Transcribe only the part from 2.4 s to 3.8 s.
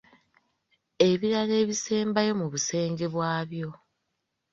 busenge bwabyo.